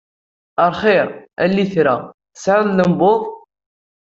[0.63, 1.07] A lxiṛ,
[1.43, 1.95] a litra,
[2.33, 3.21] tesɛiḍ llembuḍ!